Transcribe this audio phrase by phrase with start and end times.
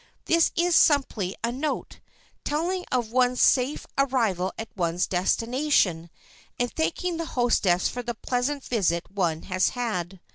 [0.25, 1.99] This is simply a note,
[2.43, 6.09] telling of one's safe arrival at one's destination,
[6.59, 10.19] and thanking the hostess for the pleasant visit one has had.